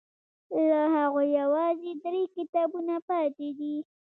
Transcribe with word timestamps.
له 0.69 0.81
هغوی 0.95 1.27
یوازې 1.41 1.91
درې 2.03 2.23
کتابونه 2.35 2.95
پاتې 3.09 3.47
دي. 3.59 3.75